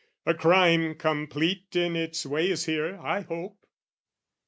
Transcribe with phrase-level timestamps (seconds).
[0.25, 3.67] A crime complete in its way is here, I hope?